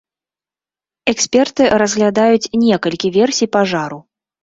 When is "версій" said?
3.23-3.53